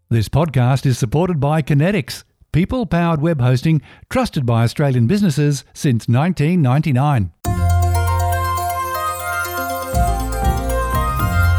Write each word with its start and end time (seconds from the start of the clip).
This 0.09 0.30
podcast 0.30 0.87
is 0.87 0.96
supported 0.96 1.38
by 1.38 1.60
Kinetics, 1.60 2.24
people 2.52 2.87
powered 2.87 3.20
web 3.20 3.38
hosting 3.38 3.82
trusted 4.09 4.46
by 4.46 4.62
Australian 4.62 5.06
businesses 5.06 5.62
since 5.74 6.09
1999. 6.09 7.32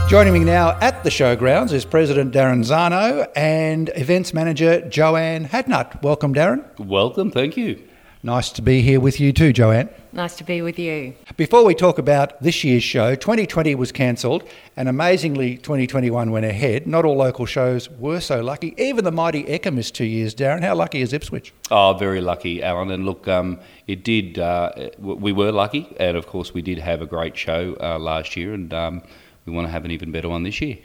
Joining 0.08 0.34
me 0.34 0.42
now 0.42 0.78
at 0.82 1.04
the 1.04 1.10
showgrounds 1.10 1.74
is 1.74 1.84
President 1.84 2.32
Darren 2.32 2.64
Zanow 2.64 3.28
and 3.36 3.90
Events 3.96 4.36
Manager 4.36 4.88
Joanne 4.88 5.46
Hadnutt. 5.46 6.04
Welcome, 6.04 6.32
Darren. 6.32 6.64
Welcome, 6.78 7.32
thank 7.32 7.58
you. 7.58 7.82
Nice 8.22 8.52
to 8.52 8.62
be 8.62 8.82
here 8.82 9.00
with 9.00 9.20
you 9.20 9.34
too, 9.34 9.52
Joanne. 9.52 9.90
Nice 10.14 10.36
to 10.38 10.44
be 10.44 10.62
with 10.62 10.78
you. 10.78 11.16
Before 11.38 11.66
we 11.66 11.74
talk 11.74 11.98
about 11.98 12.40
this 12.42 12.64
year's 12.64 12.84
show, 12.84 13.16
2020 13.16 13.74
was 13.74 13.92
cancelled 13.92 14.44
and 14.78 14.88
amazingly 14.88 15.58
2021 15.58 16.30
went 16.32 16.46
ahead. 16.46 16.86
Not 16.86 17.04
all 17.04 17.18
local 17.18 17.48
shows 17.48 17.90
were 17.90 18.20
so 18.20 18.42
lucky. 18.42 18.76
Even 18.78 19.06
the 19.06 19.12
mighty 19.12 19.44
Ekka 19.44 19.74
missed 19.74 19.96
two 19.96 20.06
years, 20.06 20.36
Darren. 20.36 20.62
How 20.62 20.76
lucky 20.76 21.02
is 21.02 21.14
Ipswich? 21.14 21.52
Oh, 21.72 21.94
very 21.94 22.22
lucky, 22.22 22.62
Alan. 22.62 22.92
And 22.92 23.06
look, 23.06 23.28
um, 23.28 23.60
it 23.88 24.04
did, 24.04 24.38
uh, 24.38 24.72
we 25.00 25.32
were 25.32 25.52
lucky. 25.52 25.96
And 26.00 26.16
of 26.16 26.28
course, 26.28 26.54
we 26.54 26.62
did 26.62 26.78
have 26.78 27.02
a 27.02 27.08
great 27.08 27.36
show 27.36 27.76
uh, 27.82 27.98
last 27.98 28.36
year 28.36 28.54
and 28.54 28.72
um, 28.72 29.02
we 29.46 29.54
want 29.54 29.68
to 29.68 29.72
have 29.72 29.86
an 29.86 29.92
even 29.92 30.12
better 30.12 30.30
one 30.30 30.44
this 30.44 30.62
year. 30.62 30.78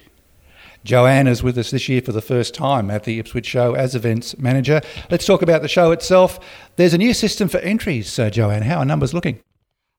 Joanne 0.85 1.27
is 1.27 1.43
with 1.43 1.59
us 1.59 1.71
this 1.71 1.89
year 1.89 2.01
for 2.01 2.13
the 2.13 2.23
first 2.23 2.55
time 2.55 2.91
at 2.91 3.05
the 3.05 3.19
Ipswich 3.19 3.47
Show 3.47 3.75
as 3.75 3.95
events 3.95 4.39
manager. 4.39 4.81
Let's 5.11 5.27
talk 5.27 5.43
about 5.43 5.61
the 5.63 5.69
show 5.69 5.93
itself. 5.93 6.41
There's 6.77 6.95
a 6.95 6.99
new 6.99 7.13
system 7.13 7.49
for 7.49 7.59
entries, 7.59 8.19
uh, 8.19 8.31
Joanne. 8.31 8.63
How 8.63 8.79
are 8.79 8.85
numbers 8.85 9.13
looking? 9.13 9.41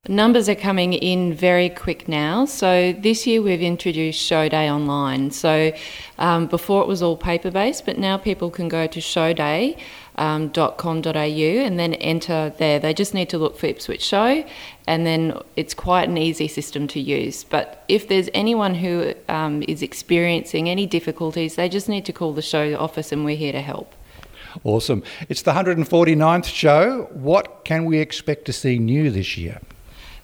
Numbers 0.09 0.49
are 0.49 0.55
coming 0.55 0.93
in 0.93 1.31
very 1.31 1.69
quick 1.69 2.07
now. 2.07 2.45
So 2.45 2.91
this 2.91 3.27
year 3.27 3.39
we've 3.39 3.61
introduced 3.61 4.19
Show 4.19 4.49
Day 4.49 4.67
online. 4.67 5.29
So 5.29 5.71
um, 6.17 6.47
before 6.47 6.81
it 6.81 6.87
was 6.87 7.03
all 7.03 7.15
paper 7.15 7.51
based, 7.51 7.85
but 7.85 7.99
now 7.99 8.17
people 8.17 8.49
can 8.49 8.67
go 8.67 8.87
to 8.87 8.99
showday.com.au 8.99 9.75
um, 10.17 10.47
and 10.57 11.79
then 11.79 11.93
enter 11.93 12.51
there. 12.57 12.79
They 12.79 12.95
just 12.95 13.13
need 13.13 13.29
to 13.29 13.37
look 13.37 13.59
for 13.59 13.67
Ipswich 13.67 14.01
Show, 14.01 14.43
and 14.87 15.05
then 15.05 15.39
it's 15.55 15.75
quite 15.75 16.09
an 16.09 16.17
easy 16.17 16.47
system 16.47 16.87
to 16.87 16.99
use. 16.99 17.43
But 17.43 17.85
if 17.87 18.07
there's 18.07 18.27
anyone 18.33 18.73
who 18.73 19.13
um, 19.29 19.63
is 19.67 19.83
experiencing 19.83 20.67
any 20.67 20.87
difficulties, 20.87 21.57
they 21.57 21.69
just 21.69 21.87
need 21.87 22.05
to 22.05 22.11
call 22.11 22.33
the 22.33 22.41
show 22.41 22.75
office, 22.75 23.11
and 23.11 23.23
we're 23.23 23.35
here 23.35 23.51
to 23.51 23.61
help. 23.61 23.93
Awesome. 24.63 25.03
It's 25.29 25.43
the 25.43 25.51
149th 25.51 26.45
show. 26.45 27.07
What 27.13 27.65
can 27.65 27.85
we 27.85 27.99
expect 27.99 28.45
to 28.45 28.51
see 28.51 28.79
new 28.79 29.11
this 29.11 29.37
year? 29.37 29.61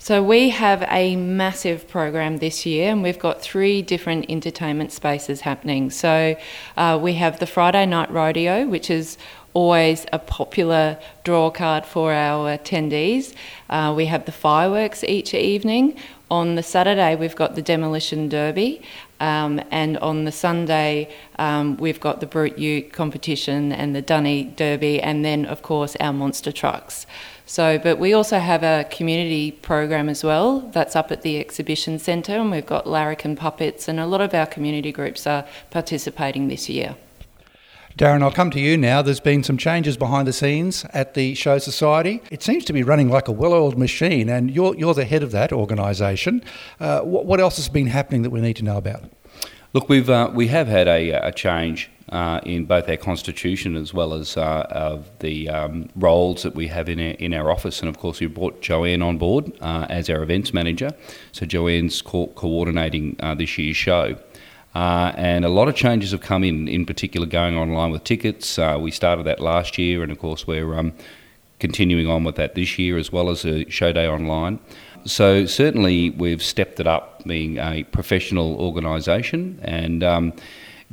So 0.07 0.23
we 0.23 0.51
have 0.51 0.85
a 0.89 1.17
massive 1.17 1.85
program 1.89 2.37
this 2.37 2.65
year, 2.65 2.91
and 2.91 3.03
we've 3.03 3.19
got 3.19 3.41
three 3.41 3.81
different 3.81 4.27
entertainment 4.29 4.93
spaces 4.93 5.41
happening. 5.41 5.89
So 5.89 6.37
uh, 6.77 6.97
we 7.01 7.15
have 7.15 7.39
the 7.39 7.45
Friday 7.45 7.85
night 7.85 8.09
rodeo, 8.09 8.65
which 8.67 8.89
is 8.89 9.17
always 9.53 10.05
a 10.13 10.19
popular 10.19 10.97
draw 11.25 11.49
card 11.49 11.85
for 11.85 12.13
our 12.13 12.57
attendees. 12.57 13.33
Uh, 13.69 13.93
we 13.97 14.05
have 14.05 14.23
the 14.23 14.31
fireworks 14.31 15.03
each 15.03 15.33
evening. 15.33 15.97
On 16.31 16.55
the 16.55 16.63
Saturday, 16.63 17.17
we've 17.17 17.35
got 17.35 17.55
the 17.55 17.61
demolition 17.61 18.29
derby, 18.29 18.81
um, 19.19 19.61
and 19.71 19.97
on 19.97 20.23
the 20.23 20.31
Sunday, 20.31 21.13
um, 21.37 21.75
we've 21.77 21.99
got 21.99 22.21
the 22.21 22.25
Brute 22.25 22.57
Ute 22.57 22.93
competition 22.93 23.73
and 23.73 23.93
the 23.93 24.01
Dunny 24.01 24.45
Derby, 24.55 25.01
and 25.01 25.25
then, 25.25 25.45
of 25.45 25.61
course, 25.61 25.97
our 25.97 26.13
monster 26.13 26.51
trucks. 26.53 27.05
So, 27.47 27.79
but 27.79 27.97
we 27.97 28.11
also 28.11 28.39
have 28.39 28.61
a 28.61 28.85
community 28.91 29.51
program 29.51 30.09
as 30.09 30.21
well 30.21 30.59
that's 30.73 30.97
up 30.97 31.13
at 31.13 31.21
the 31.21 31.39
exhibition 31.39 31.97
centre, 31.97 32.33
and 32.33 32.51
we've 32.51 32.65
got 32.65 32.85
larrikin 32.85 33.37
puppets, 33.37 33.87
and 33.87 34.01
a 34.01 34.05
lot 34.05 34.19
of 34.19 34.33
our 34.33 34.45
community 34.45 34.91
groups 34.91 35.25
are 35.25 35.45
participating 35.71 36.49
this 36.49 36.67
year. 36.67 36.97
Darren, 37.97 38.21
I'll 38.21 38.31
come 38.31 38.51
to 38.51 38.59
you 38.59 38.77
now. 38.77 39.01
There's 39.01 39.21
been 39.21 39.43
some 39.43 39.57
changes 39.57 39.95
behind 39.95 40.27
the 40.27 40.33
scenes 40.33 40.85
at 40.93 41.13
the 41.13 41.33
Show 41.35 41.57
Society. 41.57 42.21
It 42.29 42.43
seems 42.43 42.65
to 42.65 42.73
be 42.73 42.83
running 42.83 43.09
like 43.09 43.29
a 43.29 43.31
well 43.31 43.53
oiled 43.53 43.77
machine, 43.77 44.27
and 44.27 44.51
you're, 44.51 44.75
you're 44.75 44.93
the 44.93 45.05
head 45.05 45.23
of 45.23 45.31
that 45.31 45.53
organisation. 45.53 46.43
Uh, 46.81 46.99
what, 46.99 47.25
what, 47.25 47.39
else 47.39 47.55
has 47.55 47.69
been 47.69 47.87
happening 47.87 48.23
that 48.23 48.29
we 48.29 48.41
need 48.41 48.57
to 48.57 48.63
know 48.63 48.77
about? 48.77 49.05
Look, 49.73 49.89
we've, 49.89 50.09
uh, 50.09 50.31
we 50.33 50.47
have 50.47 50.67
had 50.67 50.87
a, 50.87 51.11
a 51.11 51.31
change 51.31 51.89
uh, 52.09 52.39
in 52.43 52.63
both 52.63 52.87
our 52.87 52.95
constitution 52.95 53.75
as 53.75 53.93
well 53.93 54.13
as 54.13 54.37
uh, 54.37 55.03
the 55.19 55.49
um, 55.49 55.89
roles 55.95 56.43
that 56.43 56.55
we 56.55 56.67
have 56.67 56.87
in 56.87 56.99
our, 56.99 57.15
in 57.15 57.33
our 57.33 57.51
office. 57.51 57.81
And 57.81 57.89
of 57.89 57.97
course, 57.99 58.21
we 58.21 58.27
brought 58.27 58.61
Joanne 58.61 59.01
on 59.01 59.17
board 59.17 59.51
uh, 59.59 59.85
as 59.89 60.09
our 60.09 60.23
events 60.23 60.53
manager. 60.53 60.91
So 61.33 61.45
Joanne's 61.45 62.01
co- 62.01 62.27
coordinating 62.27 63.17
uh, 63.19 63.35
this 63.35 63.57
year's 63.57 63.75
show. 63.75 64.17
Uh, 64.73 65.11
and 65.17 65.43
a 65.43 65.49
lot 65.49 65.67
of 65.67 65.75
changes 65.75 66.11
have 66.11 66.21
come 66.21 66.45
in, 66.45 66.69
in 66.69 66.85
particular 66.85 67.27
going 67.27 67.57
online 67.57 67.91
with 67.91 68.05
tickets. 68.05 68.57
We 68.79 68.91
started 68.91 69.23
that 69.25 69.39
last 69.41 69.77
year, 69.77 70.03
and 70.03 70.11
of 70.11 70.19
course, 70.19 70.45
we're 70.47 70.77
um, 70.77 70.93
continuing 71.59 72.07
on 72.07 72.23
with 72.23 72.35
that 72.35 72.55
this 72.55 72.77
year 72.77 72.97
as 72.97 73.11
well 73.11 73.29
as 73.29 73.43
a 73.43 73.69
show 73.69 73.91
day 73.91 74.07
online. 74.07 74.59
So, 75.07 75.45
certainly, 75.45 76.09
we've 76.09 76.43
stepped 76.43 76.81
it 76.81 76.87
up 76.87 77.23
being 77.23 77.57
a 77.59 77.83
professional 77.83 78.59
organisation 78.59 79.57
and 79.63 80.03
um, 80.03 80.33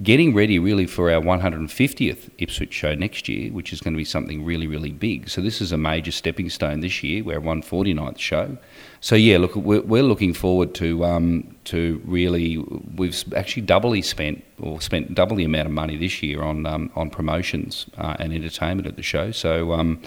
getting 0.05 0.33
ready 0.35 0.61
really 0.61 0.87
for 0.87 1.11
our 1.11 1.21
150th 1.21 2.31
Ipswich 2.39 2.73
show 2.73 2.95
next 2.95 3.29
year, 3.29 3.53
which 3.53 3.73
is 3.73 3.81
going 3.81 3.93
to 3.93 3.99
be 3.99 4.05
something 4.05 4.45
really, 4.45 4.69
really 4.69 4.93
big. 4.93 5.29
So 5.29 5.41
this 5.41 5.61
is 5.61 5.73
a 5.73 5.77
major 5.77 6.13
stepping 6.13 6.49
stone 6.49 6.79
this 6.79 7.03
year. 7.03 7.25
We're 7.25 7.41
149th 7.41 8.19
show. 8.19 8.57
So 9.01 9.17
yeah, 9.17 9.39
look, 9.39 9.57
we're, 9.57 9.83
we're 9.83 10.05
looking 10.05 10.33
forward 10.33 10.77
to 10.77 11.05
um, 11.05 11.57
to 11.65 12.01
really. 12.05 12.59
We've 12.97 13.21
actually 13.35 13.63
doubly 13.63 14.03
spent 14.03 14.45
or 14.61 14.81
spent 14.81 15.15
double 15.17 15.35
the 15.35 15.45
amount 15.45 15.67
of 15.67 15.73
money 15.73 15.97
this 15.97 16.23
year 16.23 16.41
on 16.43 16.67
um, 16.67 16.93
on 16.95 17.11
promotions 17.11 17.87
uh, 17.99 18.15
and 18.21 18.33
entertainment 18.33 18.87
at 18.87 18.95
the 18.95 19.03
show. 19.03 19.33
So 19.33 19.73
um, 19.73 20.01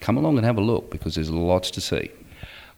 come 0.00 0.16
along 0.16 0.38
and 0.38 0.46
have 0.46 0.56
a 0.56 0.62
look 0.62 0.90
because 0.90 1.14
there's 1.16 1.30
lots 1.30 1.70
to 1.72 1.82
see. 1.82 2.10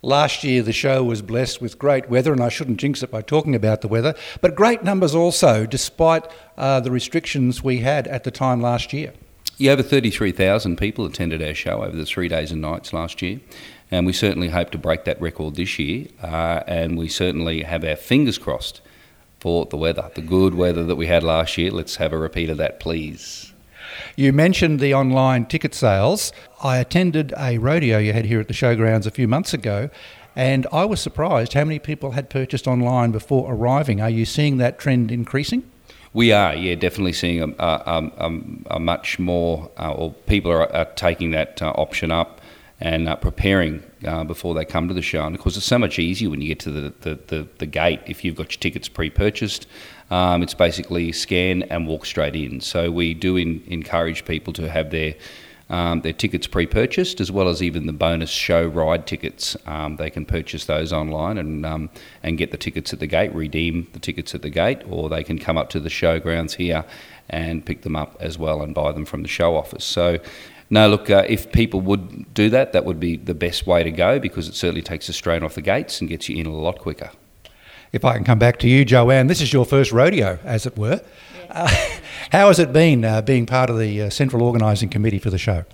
Last 0.05 0.43
year, 0.43 0.65
the 0.65 0.73
show 0.73 1.05
was 1.05 1.23
blessed 1.23 1.63
with 1.63 1.79
great 1.79 2.11
weather, 2.11 2.33
and 2.33 2.43
I 2.43 2.49
shouldn't 2.49 2.81
jinx 2.81 3.05
it 3.05 3.11
by 3.13 3.23
talking 3.23 3.55
about 3.55 3.83
the 3.83 3.89
weather, 3.89 4.17
but 4.41 4.57
great 4.57 4.83
numbers 4.83 5.15
also, 5.15 5.65
despite 5.65 6.27
uh, 6.59 6.81
the 6.81 6.91
restrictions 6.91 7.63
we 7.63 7.79
had 7.79 8.09
at 8.09 8.25
the 8.25 8.33
time 8.33 8.61
last 8.61 8.93
year. 8.93 9.13
Yeah, 9.59 9.71
over 9.71 9.85
33,000 9.85 10.77
people 10.77 11.07
attended 11.07 11.41
our 11.41 11.55
show 11.55 11.85
over 11.85 11.97
the 11.97 12.05
three 12.05 12.27
days 12.27 12.51
and 12.51 12.61
nights 12.61 12.93
last 12.93 13.23
year, 13.23 13.39
and 13.93 14.05
we 14.05 14.13
certainly 14.13 14.49
hope 14.49 14.71
to 14.73 14.79
break 14.79 15.05
that 15.05 15.21
record 15.21 15.55
this 15.55 15.79
year, 15.79 16.09
uh, 16.21 16.65
and 16.67 16.99
we 16.99 17.09
certainly 17.09 17.63
have 17.63 17.84
our 17.84 17.95
fingers 17.95 18.39
crossed 18.39 18.81
for 19.39 19.67
the 19.67 19.77
weather, 19.77 20.11
the 20.17 20.21
good 20.21 20.57
weather 20.57 20.83
that 20.83 20.97
we 20.97 21.07
had 21.07 21.23
last 21.23 21.57
year. 21.57 21.71
Let's 21.71 21.95
have 21.97 22.13
a 22.13 22.19
repeat 22.19 22.51
of 22.51 22.57
that, 22.57 22.81
please. 22.81 23.53
You 24.16 24.33
mentioned 24.33 24.80
the 24.80 24.94
online 24.94 25.47
ticket 25.47 25.74
sales. 25.74 26.33
I 26.62 26.78
attended 26.78 27.33
a 27.36 27.59
rodeo 27.59 27.98
you 27.98 28.12
had 28.12 28.24
here 28.24 28.41
at 28.41 28.48
the 28.48 28.54
showgrounds 28.54 29.06
a 29.06 29.10
few 29.10 29.28
months 29.28 29.54
ago, 29.54 29.91
and 30.34 30.66
I 30.72 30.84
was 30.84 31.00
surprised 31.00 31.53
how 31.53 31.65
many 31.65 31.78
people 31.78 32.12
had 32.12 32.30
purchased 32.30 32.66
online 32.66 33.10
before 33.10 33.53
arriving. 33.53 34.00
Are 34.00 34.10
you 34.10 34.24
seeing 34.24 34.56
that 34.59 34.78
trend 34.78 35.10
increasing? 35.10 35.65
We 36.15 36.30
are, 36.30 36.54
yeah, 36.54 36.74
definitely 36.74 37.15
seeing 37.15 37.42
a, 37.42 37.48
a, 37.59 38.10
a, 38.18 38.41
a 38.77 38.78
much 38.78 39.18
more, 39.18 39.71
uh, 39.78 39.92
or 39.92 40.12
people 40.27 40.53
are, 40.53 40.71
are 40.74 40.84
taking 40.95 41.30
that 41.30 41.62
uh, 41.62 41.71
option 41.71 42.10
up 42.10 42.41
and 42.83 43.09
uh, 43.09 43.15
preparing 43.15 43.83
uh, 44.05 44.25
before 44.25 44.55
they 44.55 44.65
come 44.65 44.89
to 44.89 44.95
the 44.95 45.03
show. 45.03 45.25
And 45.25 45.34
of 45.34 45.41
course, 45.41 45.57
it's 45.57 45.65
so 45.65 45.79
much 45.79 45.99
easier 45.99 46.29
when 46.29 46.41
you 46.43 46.49
get 46.49 46.59
to 46.61 46.71
the, 46.71 46.93
the, 47.01 47.19
the, 47.29 47.49
the 47.59 47.67
gate 47.67 48.01
if 48.07 48.25
you've 48.25 48.34
got 48.34 48.53
your 48.53 48.61
tickets 48.61 48.89
pre 48.89 49.09
purchased. 49.09 49.67
Um, 50.11 50.43
it's 50.43 50.53
basically 50.53 51.13
scan 51.13 51.63
and 51.63 51.87
walk 51.87 52.05
straight 52.05 52.37
in. 52.37 52.61
So 52.61 52.91
we 52.91 53.15
do 53.15 53.37
in, 53.37 53.63
encourage 53.67 54.25
people 54.27 54.53
to 54.55 54.69
have 54.69 54.91
their 54.91 55.15
um, 55.71 56.03
their 56.03 56.13
tickets 56.13 56.47
pre-purchased, 56.47 57.19
as 57.19 57.33
well 57.33 57.49
as 57.49 57.63
even 57.63 57.87
the 57.87 57.95
bonus 57.95 58.29
show 58.29 58.67
ride 58.67 59.07
tickets. 59.07 59.57
Um, 59.65 59.97
they 59.97 60.11
can 60.11 60.27
purchase 60.27 60.67
those 60.67 60.93
online 60.93 61.39
and 61.39 61.65
um, 61.65 61.89
and 62.23 62.37
get 62.37 62.51
the 62.51 62.59
tickets 62.59 62.93
at 62.93 63.01
the 63.01 63.07
gate, 63.07 63.34
redeem 63.34 63.89
the 63.95 63.99
tickets 63.99 64.34
at 64.34 64.43
the 64.43 64.51
gate, 64.51 64.83
or 64.87 65.09
they 65.09 65.25
can 65.25 65.39
come 65.39 65.57
up 65.57 65.71
to 65.71 65.81
the 65.81 65.89
showgrounds 65.89 66.57
here 66.57 66.84
and 67.31 67.65
pick 67.65 67.83
them 67.83 67.97
up 67.97 68.17
as 68.21 68.37
well 68.37 68.61
and 68.61 68.75
buy 68.75 68.93
them 68.93 69.07
from 69.07 69.23
the 69.23 69.29
show 69.29 69.57
office. 69.57 69.84
So. 69.84 70.19
No, 70.72 70.89
look, 70.89 71.10
uh, 71.10 71.27
if 71.28 71.53
people 71.53 71.83
would 71.83 72.33
do 72.33 72.48
that, 72.48 72.72
that 72.72 72.86
would 72.86 72.98
be 72.98 73.19
the 73.19 73.34
best 73.34 73.66
way 73.66 73.83
to 73.83 73.91
go 73.91 74.19
because 74.19 74.48
it 74.48 74.54
certainly 74.54 74.80
takes 74.80 75.07
the 75.07 75.13
strain 75.13 75.42
off 75.42 75.54
the 75.54 75.60
gates 75.60 76.01
and 76.01 76.09
gets 76.09 76.30
you 76.30 76.36
in 76.39 76.47
a 76.47 76.51
lot 76.51 76.78
quicker. 76.78 77.10
If 77.92 78.07
I 78.07 78.15
can 78.15 78.24
come 78.24 78.39
back 78.39 78.59
to 78.60 78.69
you, 78.69 78.86
Joanne, 78.86 79.27
this 79.27 79.42
is 79.42 79.53
your 79.53 79.66
first 79.66 79.92
rodeo, 79.92 80.39
as 80.45 80.65
it 80.65 80.78
were. 80.78 81.03
Uh, 81.51 81.69
how 82.33 82.48
has 82.48 82.59
it 82.59 82.72
been 82.72 83.04
uh, 83.04 83.21
being 83.21 83.45
part 83.45 83.69
of 83.69 83.78
the 83.78 84.01
uh, 84.01 84.09
central 84.09 84.42
organising 84.42 84.89
committee 84.89 85.19
for 85.19 85.28
the 85.28 85.36
show? 85.36 85.66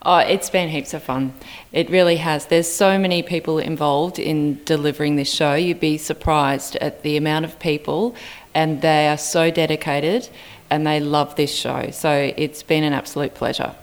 Oh, 0.00 0.16
it's 0.20 0.48
been 0.48 0.70
heaps 0.70 0.94
of 0.94 1.02
fun. 1.02 1.34
It 1.70 1.90
really 1.90 2.16
has. 2.16 2.46
There's 2.46 2.72
so 2.72 2.98
many 2.98 3.22
people 3.22 3.58
involved 3.58 4.18
in 4.18 4.64
delivering 4.64 5.16
this 5.16 5.30
show. 5.30 5.52
You'd 5.52 5.80
be 5.80 5.98
surprised 5.98 6.76
at 6.76 7.02
the 7.02 7.18
amount 7.18 7.44
of 7.44 7.58
people, 7.58 8.16
and 8.54 8.80
they 8.80 9.06
are 9.06 9.18
so 9.18 9.50
dedicated 9.50 10.30
and 10.70 10.86
they 10.86 10.98
love 10.98 11.36
this 11.36 11.54
show. 11.54 11.90
So 11.90 12.32
it's 12.38 12.62
been 12.62 12.84
an 12.84 12.94
absolute 12.94 13.34
pleasure. 13.34 13.74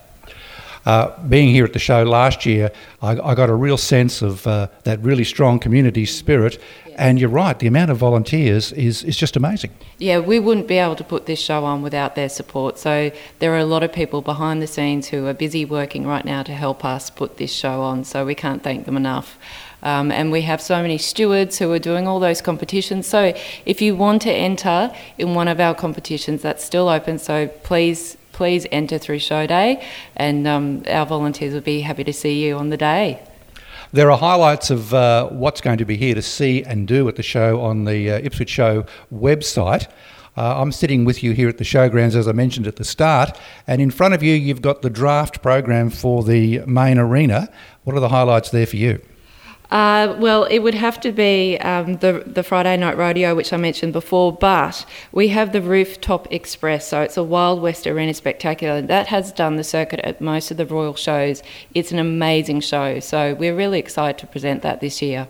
Uh, 0.86 1.18
being 1.28 1.50
here 1.50 1.64
at 1.64 1.74
the 1.74 1.80
show 1.80 2.04
last 2.04 2.46
year, 2.46 2.72
I, 3.02 3.12
I 3.20 3.36
got 3.36 3.50
a 3.50 3.56
real 3.56 3.78
sense 3.78 4.22
of 4.22 4.46
uh, 4.46 4.68
that 4.84 5.00
really 5.00 5.24
strong 5.24 5.60
community 5.60 6.06
spirit. 6.06 6.60
And 6.96 7.20
you're 7.20 7.30
right, 7.30 7.58
the 7.58 7.68
amount 7.68 7.90
of 7.90 7.98
volunteers 7.98 8.72
is, 8.74 9.04
is 9.04 9.18
just 9.18 9.36
amazing. 9.36 9.72
Yeah, 9.98 10.20
we 10.20 10.40
wouldn't 10.40 10.68
be 10.68 10.78
able 10.78 10.96
to 10.98 11.04
put 11.04 11.26
this 11.26 11.40
show 11.40 11.66
on 11.66 11.82
without 11.82 12.16
their 12.16 12.30
support. 12.30 12.78
So 12.78 13.12
there 13.40 13.54
are 13.54 13.58
a 13.58 13.66
lot 13.66 13.82
of 13.82 13.92
people 13.92 14.22
behind 14.22 14.62
the 14.62 14.68
scenes 14.68 15.08
who 15.08 15.26
are 15.26 15.34
busy 15.34 15.66
working 15.66 16.06
right 16.06 16.26
now 16.26 16.44
to 16.44 16.54
help 16.54 16.86
us 16.86 17.10
put 17.10 17.38
this 17.38 17.52
show 17.52 17.82
on. 17.82 18.04
So 18.04 18.26
we 18.26 18.36
can't 18.36 18.62
thank 18.62 18.86
them 18.86 18.98
enough. 18.98 19.40
Um, 19.82 20.12
and 20.12 20.32
we 20.32 20.42
have 20.42 20.62
so 20.62 20.82
many 20.82 20.98
stewards 20.98 21.60
who 21.60 21.72
are 21.72 21.80
doing 21.80 22.08
all 22.08 22.20
those 22.20 22.42
competitions. 22.42 23.08
So 23.08 23.34
if 23.66 23.82
you 23.82 23.96
want 23.96 24.22
to 24.24 24.32
enter 24.32 24.94
in 25.18 25.34
one 25.34 25.48
of 25.48 25.60
our 25.60 25.74
competitions, 25.74 26.42
that's 26.42 26.64
still 26.64 26.88
open. 26.88 27.18
So 27.18 27.48
please 27.48 28.18
please 28.34 28.68
enter 28.72 28.98
through 28.98 29.20
show 29.20 29.48
day, 29.48 29.86
and 30.18 30.46
um, 30.46 30.84
our 30.88 31.06
volunteers 31.06 31.54
will 31.54 31.62
be 31.62 31.82
happy 31.82 32.04
to 32.04 32.14
see 32.14 32.46
you 32.46 32.58
on 32.58 32.70
the 32.70 32.78
day. 32.78 33.22
There 33.94 34.12
are 34.12 34.18
highlights 34.18 34.70
of 34.72 34.94
uh, 34.94 35.30
what's 35.30 35.62
going 35.62 35.78
to 35.78 35.86
be 35.86 35.98
here 35.98 36.16
to 36.16 36.22
see 36.22 36.64
and 36.64 36.88
do 36.88 37.08
at 37.08 37.16
the 37.16 37.24
show 37.24 37.62
on 37.62 37.86
the 37.86 38.12
uh, 38.12 38.20
Ipswich 38.20 38.50
Show 38.50 38.86
website. 39.14 39.88
Uh, 40.36 40.60
I'm 40.60 40.72
sitting 40.72 41.06
with 41.06 41.24
you 41.24 41.34
here 41.34 41.48
at 41.48 41.60
the 41.60 41.64
showgrounds, 41.64 42.16
as 42.16 42.28
I 42.28 42.32
mentioned 42.32 42.66
at 42.66 42.78
the 42.78 42.84
start, 42.84 43.40
and 43.68 43.80
in 43.80 43.92
front 43.92 44.16
of 44.16 44.24
you, 44.24 44.34
you've 44.34 44.64
got 44.64 44.82
the 44.82 44.90
draft 44.90 45.44
program 45.44 45.92
for 45.92 46.24
the 46.24 46.66
main 46.66 46.98
arena. 46.98 47.50
What 47.84 47.96
are 47.96 48.00
the 48.00 48.10
highlights 48.10 48.50
there 48.50 48.66
for 48.66 48.78
you? 48.78 49.00
Uh, 49.74 50.16
well, 50.20 50.44
it 50.44 50.60
would 50.60 50.76
have 50.76 51.02
to 51.02 51.12
be 51.12 51.58
um, 51.58 51.98
the 51.98 52.24
the 52.28 52.44
Friday 52.44 52.78
night 52.78 52.96
rodeo, 52.96 53.34
which 53.34 53.52
I 53.52 53.58
mentioned 53.58 53.92
before. 53.92 54.32
But 54.32 54.86
we 55.12 55.30
have 55.30 55.52
the 55.52 55.64
Rooftop 55.64 56.32
Express, 56.32 56.88
so 56.88 57.02
it's 57.02 57.18
a 57.18 57.24
Wild 57.24 57.60
West 57.60 57.88
Arena 57.88 58.14
spectacular 58.14 58.84
that 58.84 59.08
has 59.08 59.32
done 59.32 59.56
the 59.56 59.64
circuit 59.64 60.00
at 60.02 60.22
most 60.22 60.52
of 60.52 60.58
the 60.58 60.68
Royal 60.68 60.94
shows. 60.94 61.42
It's 61.74 61.92
an 61.92 61.98
amazing 61.98 62.60
show, 62.62 63.00
so 63.00 63.34
we're 63.34 63.56
really 63.56 63.80
excited 63.80 64.20
to 64.20 64.28
present 64.28 64.62
that 64.62 64.80
this 64.80 65.02
year. 65.02 65.28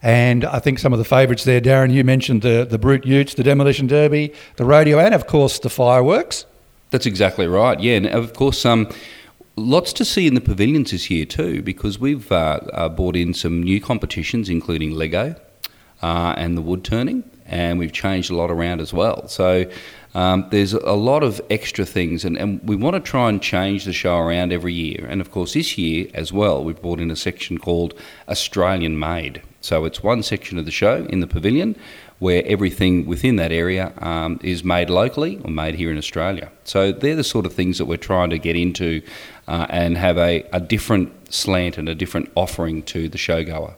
And 0.00 0.46
I 0.46 0.58
think 0.58 0.78
some 0.78 0.94
of 0.94 0.98
the 0.98 1.04
favourites 1.04 1.44
there, 1.44 1.60
Darren, 1.60 1.92
you 1.92 2.02
mentioned 2.02 2.40
the 2.40 2.66
the 2.68 2.78
Brute 2.78 3.04
Utes, 3.04 3.34
the 3.34 3.42
Demolition 3.42 3.88
Derby, 3.88 4.32
the 4.56 4.64
rodeo, 4.64 5.00
and 5.00 5.14
of 5.14 5.26
course 5.26 5.58
the 5.58 5.68
fireworks. 5.68 6.46
That's 6.92 7.04
exactly 7.04 7.46
right. 7.46 7.78
Yeah, 7.78 7.96
and 7.96 8.06
of 8.06 8.32
course, 8.32 8.64
um, 8.64 8.88
Lots 9.54 9.92
to 9.94 10.04
see 10.06 10.26
in 10.26 10.32
the 10.32 10.40
pavilions 10.40 10.92
this 10.92 11.10
year 11.10 11.26
too, 11.26 11.60
because 11.60 11.98
we've 11.98 12.32
uh, 12.32 12.60
uh, 12.72 12.88
brought 12.88 13.16
in 13.16 13.34
some 13.34 13.62
new 13.62 13.82
competitions, 13.82 14.48
including 14.48 14.92
Lego 14.92 15.34
uh, 16.02 16.34
and 16.38 16.56
the 16.56 16.62
wood 16.62 16.82
turning, 16.84 17.22
and 17.52 17.78
we've 17.78 17.92
changed 17.92 18.30
a 18.30 18.34
lot 18.34 18.50
around 18.50 18.80
as 18.80 18.92
well. 18.92 19.28
So 19.28 19.70
um, 20.14 20.46
there's 20.50 20.72
a 20.72 20.92
lot 20.92 21.22
of 21.22 21.40
extra 21.50 21.84
things, 21.84 22.24
and, 22.24 22.36
and 22.36 22.60
we 22.64 22.76
want 22.76 22.94
to 22.94 23.00
try 23.00 23.28
and 23.28 23.40
change 23.40 23.84
the 23.84 23.92
show 23.92 24.16
around 24.18 24.52
every 24.52 24.72
year. 24.72 25.06
And 25.08 25.20
of 25.20 25.30
course, 25.30 25.52
this 25.52 25.78
year 25.78 26.08
as 26.14 26.32
well, 26.32 26.64
we've 26.64 26.80
brought 26.80 27.00
in 27.00 27.10
a 27.10 27.16
section 27.16 27.58
called 27.58 27.94
Australian 28.28 28.98
Made. 28.98 29.42
So 29.60 29.84
it's 29.84 30.02
one 30.02 30.22
section 30.22 30.58
of 30.58 30.64
the 30.64 30.70
show 30.70 31.06
in 31.10 31.20
the 31.20 31.26
pavilion 31.26 31.76
where 32.18 32.42
everything 32.46 33.06
within 33.06 33.36
that 33.36 33.52
area 33.52 33.92
um, 33.98 34.38
is 34.42 34.64
made 34.64 34.88
locally 34.88 35.40
or 35.44 35.50
made 35.50 35.74
here 35.74 35.90
in 35.90 35.98
Australia. 35.98 36.50
So 36.64 36.92
they're 36.92 37.16
the 37.16 37.24
sort 37.24 37.46
of 37.46 37.52
things 37.52 37.78
that 37.78 37.86
we're 37.86 37.96
trying 37.96 38.30
to 38.30 38.38
get 38.38 38.56
into 38.56 39.02
uh, 39.48 39.66
and 39.68 39.96
have 39.98 40.18
a, 40.18 40.44
a 40.52 40.60
different 40.60 41.10
slant 41.32 41.78
and 41.78 41.88
a 41.88 41.94
different 41.94 42.30
offering 42.34 42.82
to 42.84 43.08
the 43.08 43.18
showgoer. 43.18 43.74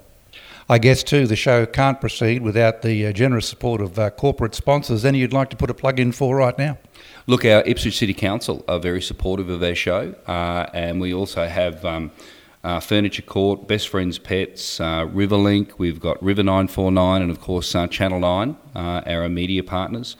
I 0.69 0.78
guess 0.78 1.02
too 1.02 1.26
the 1.26 1.37
show 1.37 1.66
can't 1.66 2.00
proceed 2.00 2.40
without 2.40 2.82
the 2.82 3.06
uh, 3.06 3.12
generous 3.12 3.46
support 3.46 3.82
of 3.82 3.99
uh, 3.99 4.11
corporate 4.11 4.55
sponsors. 4.55 5.05
Any 5.05 5.19
you'd 5.19 5.32
like 5.32 5.50
to 5.50 5.56
put 5.56 5.69
a 5.69 5.75
plug 5.75 6.00
in 6.00 6.11
for 6.12 6.37
right 6.37 6.56
now? 6.56 6.78
Look, 7.26 7.44
our 7.44 7.62
Ipswich 7.62 7.99
City 7.99 8.14
Council 8.14 8.64
are 8.66 8.78
very 8.78 9.02
supportive 9.02 9.50
of 9.50 9.62
our 9.62 9.75
show, 9.75 10.14
uh, 10.26 10.66
and 10.72 11.00
we 11.00 11.12
also 11.12 11.46
have 11.46 11.84
um, 11.84 12.11
uh, 12.62 12.81
Furniture 12.81 13.22
Court, 13.22 13.69
Best 13.69 13.88
Friends 13.88 14.19
Pets, 14.19 14.81
uh, 14.81 15.06
Riverlink, 15.06 15.72
we've 15.76 16.00
got 16.00 16.22
River 16.22 16.43
949, 16.43 17.20
and 17.22 17.31
of 17.31 17.40
course 17.40 17.75
uh, 17.75 17.87
Channel 17.87 18.20
9, 18.20 18.56
uh, 18.75 18.78
our 19.06 19.28
media 19.28 19.62
partners. 19.62 20.16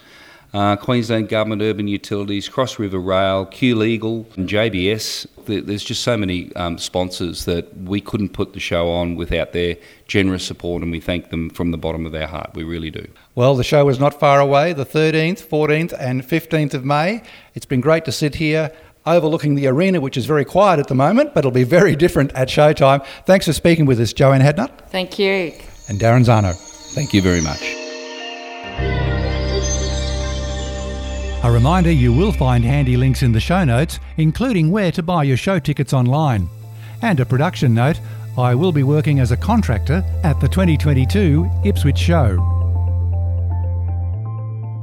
Uh, 0.55 0.77
Queensland 0.77 1.29
Government 1.29 1.63
Urban 1.63 1.89
Utilities, 1.89 2.49
Cross 2.49 2.79
River 2.79 3.01
Rail, 3.01 3.45
Q 3.45 3.75
Legal, 3.75 4.25
and 4.37 4.49
JBS. 4.49 5.27
There's 5.47 5.83
just 5.83 6.05
so 6.05 6.17
many 6.17 6.55
um, 6.55 6.79
sponsors 6.79 7.45
that 7.47 7.77
we 7.77 8.01
couldn't 8.01 8.29
put 8.29 8.53
the 8.53 8.61
show 8.61 8.89
on 8.89 9.17
without 9.17 9.53
their 9.53 9.77
generous 10.07 10.45
support, 10.47 10.85
and 10.85 10.93
we 10.93 11.01
thank 11.01 11.31
them 11.31 11.51
from 11.51 11.73
the 11.73 11.77
bottom 11.77 12.07
of 12.07 12.15
our 12.15 12.29
heart. 12.29 12.53
We 12.55 12.63
really 12.63 12.93
do. 12.93 13.05
Well, 13.35 13.57
the 13.57 13.65
show 13.65 13.89
is 13.89 13.99
not 13.99 14.21
far 14.21 14.39
away, 14.39 14.73
the 14.73 14.87
13th, 14.87 15.45
14th, 15.45 15.93
and 15.99 16.23
15th 16.23 16.73
of 16.73 16.85
May. 16.85 17.23
It's 17.55 17.67
been 17.67 17.81
great 17.81 18.05
to 18.05 18.13
sit 18.13 18.37
here 18.37 18.71
overlooking 19.07 19.57
the 19.57 19.67
arena, 19.67 20.01
which 20.01 20.17
is 20.17 20.25
very 20.25 20.45
quiet 20.45 20.79
at 20.79 20.87
the 20.87 20.95
moment, 20.95 21.35
but 21.35 21.41
it'll 21.41 21.51
be 21.51 21.65
very 21.65 21.97
different 21.97 22.33
at 22.35 22.47
showtime. 22.49 23.05
Thanks 23.27 23.47
for 23.47 23.53
speaking 23.53 23.87
with 23.87 23.99
us, 23.99 24.13
Joanne 24.13 24.41
Hadnutt. 24.41 24.89
Thank 24.91 25.19
you. 25.19 25.53
And 25.89 25.99
Darren 25.99 26.25
Zanow. 26.25 26.55
Thank 26.95 27.13
you 27.13 27.21
very 27.21 27.41
much. 27.41 27.84
A 31.45 31.51
reminder 31.51 31.93
you 31.93 32.13
will 32.13 32.33
find 32.33 32.65
handy 32.65 32.97
links 32.97 33.23
in 33.23 33.31
the 33.31 33.39
show 33.39 33.65
notes, 33.65 34.01
including 34.17 34.71
where 34.71 34.91
to 34.91 35.03
buy 35.03 35.25
your 35.25 35.37
show 35.37 35.59
tickets 35.59 35.93
online. 35.93 36.49
And 37.03 37.21
a 37.21 37.27
production 37.27 37.75
note 37.75 38.01
I 38.37 38.55
will 38.55 38.73
be 38.73 38.83
working 38.83 39.21
as 39.21 39.31
a 39.31 39.37
contractor 39.37 40.03
at 40.25 40.41
the 40.41 40.49
2022 40.49 41.49
Ipswich 41.65 41.99
Show. 41.99 42.39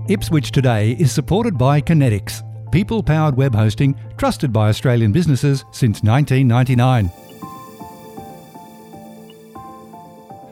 Ipswich 0.08 0.52
Today 0.52 0.92
is 1.00 1.12
supported 1.12 1.58
by 1.58 1.82
Kinetics 1.82 2.44
people 2.72 3.04
powered 3.04 3.36
web 3.36 3.54
hosting 3.54 3.96
trusted 4.18 4.54
by 4.54 4.70
Australian 4.70 5.12
businesses 5.12 5.66
since 5.72 6.02
1999. 6.04 7.12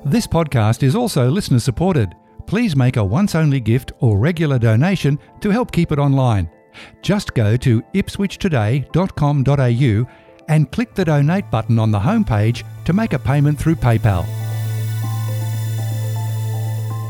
This 0.05 0.27
podcast 0.27 0.83
is 0.83 0.95
also 0.95 1.29
listener 1.29 1.59
supported. 1.59 2.15
Please 2.49 2.75
make 2.75 2.97
a 2.97 3.03
once 3.03 3.35
only 3.35 3.59
gift 3.59 3.91
or 3.99 4.17
regular 4.17 4.57
donation 4.57 5.19
to 5.39 5.51
help 5.51 5.71
keep 5.71 5.91
it 5.91 5.99
online. 5.99 6.49
Just 7.03 7.35
go 7.35 7.55
to 7.57 7.83
ipswichtoday.com.au 7.93 10.09
and 10.47 10.71
click 10.71 10.95
the 10.95 11.05
donate 11.05 11.51
button 11.51 11.77
on 11.77 11.91
the 11.91 11.99
homepage 11.99 12.63
to 12.85 12.93
make 12.93 13.13
a 13.13 13.19
payment 13.19 13.59
through 13.59 13.75
PayPal. 13.75 14.25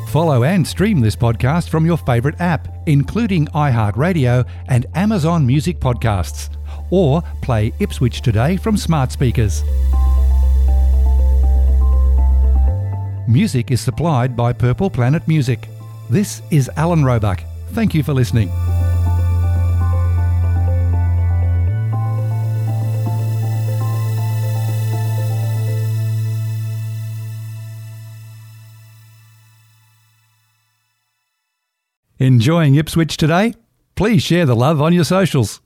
Follow 0.10 0.43
and 0.43 0.67
stream 0.67 1.00
this 1.00 1.15
podcast 1.15 1.69
from 1.69 1.86
your 1.86 1.96
favourite 1.96 2.41
app, 2.41 2.67
including 2.88 3.46
iHeartRadio 3.48 4.46
and 4.67 4.88
Amazon 4.96 5.48
Music 5.48 5.79
Podcasts, 5.79 6.50
or 6.89 7.22
play 7.41 7.72
Ipswich 7.79 8.19
Today 8.19 8.58
from 8.58 8.75
smart 8.75 9.13
speakers. 9.13 9.63
Music 13.29 13.69
is 13.69 13.79
supplied 13.79 14.36
by 14.36 14.51
Purple 14.51 14.89
Planet 14.89 15.27
Music. 15.27 15.67
This 16.09 16.41
is 16.50 16.67
Alan 16.77 17.05
Roebuck. 17.05 17.43
Thank 17.74 17.93
you 17.93 18.01
for 18.01 18.12
listening. 18.12 18.50
Enjoying 32.17 32.74
Ipswich 32.74 33.15
today? 33.15 33.53
Please 33.93 34.24
share 34.24 34.48
the 34.48 34.55
love 34.55 34.81
on 34.81 34.91
your 34.91 35.03
socials. 35.03 35.57